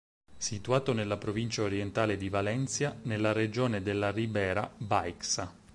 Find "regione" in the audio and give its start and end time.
3.33-3.83